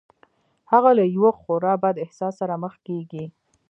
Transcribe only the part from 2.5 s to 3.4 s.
مخ کېږي.